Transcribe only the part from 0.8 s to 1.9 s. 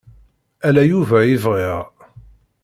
Yuba i bɣiɣ.